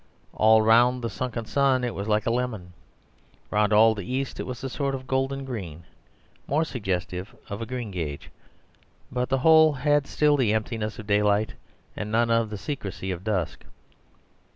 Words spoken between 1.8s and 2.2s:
it was